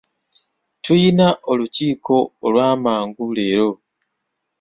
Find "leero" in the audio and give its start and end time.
3.35-3.69